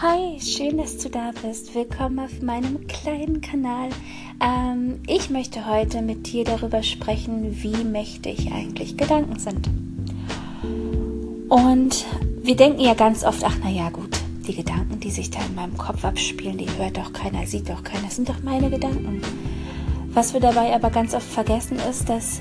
[0.00, 1.74] Hi, schön, dass du da bist.
[1.74, 3.88] Willkommen auf meinem kleinen Kanal.
[4.40, 9.68] Ähm, ich möchte heute mit dir darüber sprechen, wie mächtig eigentlich Gedanken sind.
[11.48, 12.06] Und
[12.44, 14.10] wir denken ja ganz oft, ach na ja, gut,
[14.46, 17.82] die Gedanken, die sich da in meinem Kopf abspielen, die hört doch keiner, sieht doch
[17.82, 19.20] keiner, das sind doch meine Gedanken.
[20.12, 22.40] Was wir dabei aber ganz oft vergessen ist, dass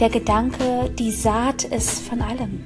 [0.00, 2.64] der Gedanke die Saat ist von allem.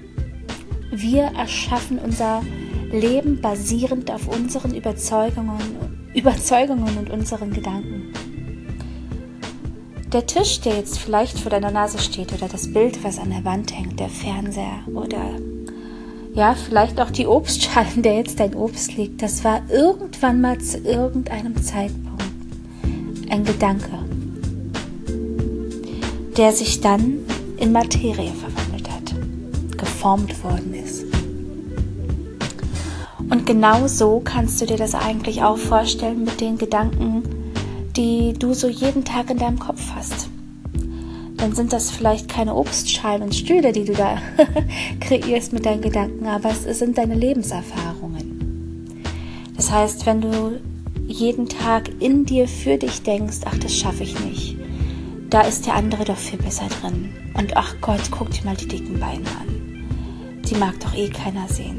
[0.92, 2.67] Wir erschaffen unser Leben
[3.40, 5.60] basierend auf unseren Überzeugungen,
[6.14, 8.12] Überzeugungen und unseren Gedanken.
[10.12, 13.44] Der Tisch, der jetzt vielleicht vor deiner Nase steht oder das Bild, was an der
[13.44, 15.20] Wand hängt, der Fernseher oder
[16.34, 20.58] ja, vielleicht auch die Obstschale, in der jetzt dein Obst liegt, das war irgendwann mal
[20.58, 22.22] zu irgendeinem Zeitpunkt
[23.28, 23.98] ein Gedanke,
[26.36, 27.18] der sich dann
[27.58, 29.14] in Materie verwandelt hat,
[29.76, 31.07] geformt worden ist.
[33.30, 37.22] Und genau so kannst du dir das eigentlich auch vorstellen mit den Gedanken,
[37.96, 40.28] die du so jeden Tag in deinem Kopf hast.
[41.36, 44.18] Dann sind das vielleicht keine Obstschalen und Stühle, die du da
[45.00, 49.02] kreierst mit deinen Gedanken, aber es sind deine Lebenserfahrungen.
[49.56, 50.58] Das heißt, wenn du
[51.06, 54.56] jeden Tag in dir für dich denkst, ach, das schaffe ich nicht,
[55.30, 57.10] da ist der andere doch viel besser drin.
[57.34, 60.42] Und ach Gott, guck dir mal die dicken Beine an.
[60.48, 61.78] Die mag doch eh keiner sehen.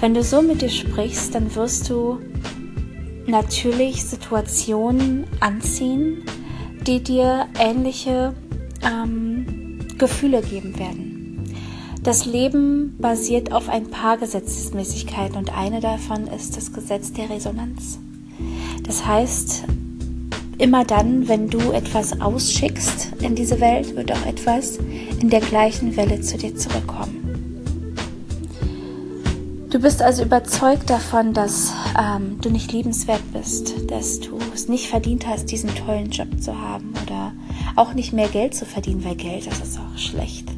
[0.00, 2.18] Wenn du so mit dir sprichst, dann wirst du
[3.26, 6.24] natürlich Situationen anziehen,
[6.86, 8.32] die dir ähnliche
[8.82, 11.54] ähm, Gefühle geben werden.
[12.02, 17.98] Das Leben basiert auf ein paar Gesetzesmäßigkeiten und eine davon ist das Gesetz der Resonanz.
[18.84, 19.64] Das heißt,
[20.58, 24.78] immer dann, wenn du etwas ausschickst in diese Welt, wird auch etwas
[25.20, 27.27] in der gleichen Welle zu dir zurückkommen.
[29.70, 34.88] Du bist also überzeugt davon, dass ähm, du nicht liebenswert bist, dass du es nicht
[34.88, 37.32] verdient hast, diesen tollen Job zu haben oder
[37.76, 40.48] auch nicht mehr Geld zu verdienen, weil Geld das ist auch schlecht.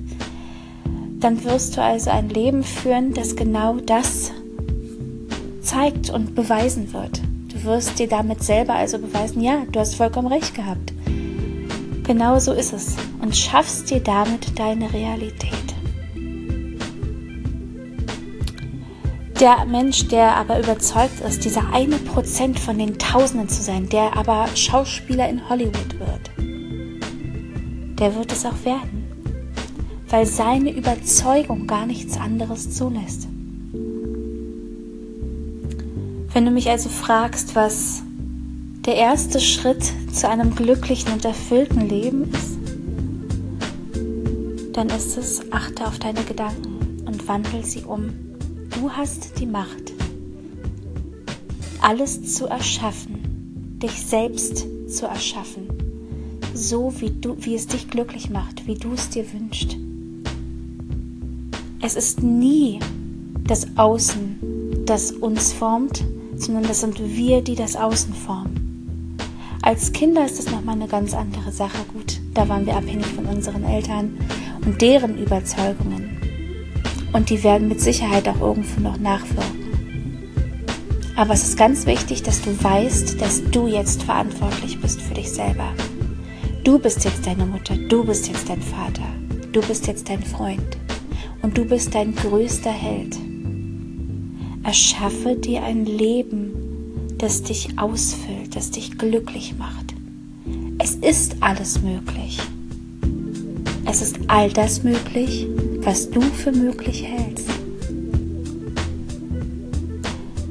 [1.18, 4.30] Dann wirst du also ein Leben führen, das genau das
[5.60, 7.20] zeigt und beweisen wird.
[7.52, 10.92] Du wirst dir damit selber also beweisen, ja, du hast vollkommen recht gehabt.
[12.04, 15.69] Genau so ist es und schaffst dir damit deine Realität.
[19.40, 24.14] Der Mensch, der aber überzeugt ist, dieser eine Prozent von den Tausenden zu sein, der
[24.14, 26.30] aber Schauspieler in Hollywood wird,
[27.98, 29.06] der wird es auch werden,
[30.10, 33.28] weil seine Überzeugung gar nichts anderes zulässt.
[36.34, 38.02] Wenn du mich also fragst, was
[38.84, 42.58] der erste Schritt zu einem glücklichen und erfüllten Leben ist,
[44.74, 48.29] dann ist es, achte auf deine Gedanken und wandel sie um.
[48.80, 49.92] Du hast die Macht,
[51.82, 55.68] alles zu erschaffen, dich selbst zu erschaffen,
[56.54, 59.76] so wie, du, wie es dich glücklich macht, wie du es dir wünschst.
[61.82, 62.78] Es ist nie
[63.44, 66.02] das Außen, das uns formt,
[66.36, 69.18] sondern das sind wir, die das Außen formen.
[69.60, 71.84] Als Kinder ist das nochmal eine ganz andere Sache.
[71.92, 74.16] Gut, da waren wir abhängig von unseren Eltern
[74.64, 76.19] und deren Überzeugungen.
[77.12, 79.60] Und die werden mit Sicherheit auch irgendwo noch nachwirken.
[81.16, 85.30] Aber es ist ganz wichtig, dass du weißt, dass du jetzt verantwortlich bist für dich
[85.30, 85.74] selber.
[86.64, 89.06] Du bist jetzt deine Mutter, du bist jetzt dein Vater,
[89.52, 90.78] du bist jetzt dein Freund
[91.42, 93.18] und du bist dein größter Held.
[94.62, 96.52] Erschaffe dir ein Leben,
[97.18, 99.94] das dich ausfüllt, das dich glücklich macht.
[100.78, 102.38] Es ist alles möglich.
[103.84, 105.46] Es ist all das möglich,
[105.82, 107.48] was du für möglich hältst.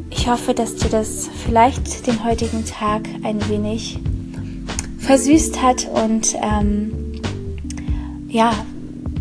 [0.09, 3.99] Ich hoffe, dass dir das vielleicht den heutigen Tag ein wenig
[4.99, 6.91] versüßt hat und ähm,
[8.27, 8.53] ja,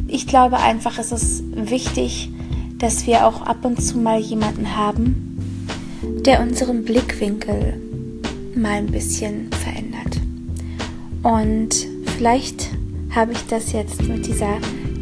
[0.06, 2.30] ich glaube einfach, es ist wichtig,
[2.78, 5.38] dass wir auch ab und zu mal jemanden haben,
[6.26, 7.80] der unseren Blickwinkel
[8.54, 10.20] mal ein bisschen verändert.
[11.22, 12.70] Und vielleicht
[13.14, 14.58] habe ich das jetzt mit dieser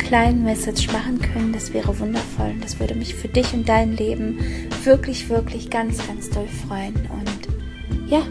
[0.07, 3.97] kleinen Message machen können, das wäre wundervoll und das würde mich für dich und dein
[3.97, 4.39] Leben
[4.85, 6.95] wirklich, wirklich ganz, ganz doll freuen.
[7.11, 8.23] Und ja,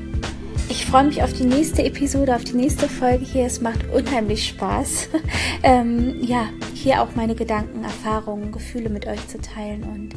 [0.69, 3.45] ich freue mich auf die nächste Episode, auf die nächste Folge hier.
[3.45, 5.09] Es macht unheimlich Spaß,
[5.63, 9.83] ähm, ja, hier auch meine Gedanken, Erfahrungen, Gefühle mit euch zu teilen.
[9.83, 10.13] Und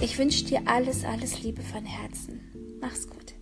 [0.00, 2.40] ich wünsche dir alles, alles Liebe von Herzen.
[2.80, 3.35] Mach's gut.